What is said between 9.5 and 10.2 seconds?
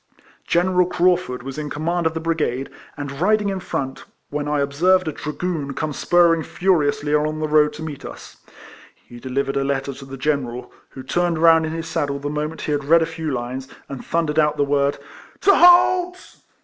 a letter to the